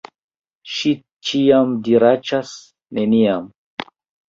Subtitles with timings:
[0.75, 0.93] Ŝi
[1.29, 2.57] ĉiam diraĉas,
[3.01, 3.49] "Neniam!"